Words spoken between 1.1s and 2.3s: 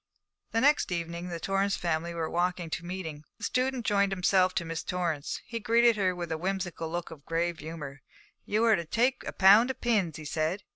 the Torrance family were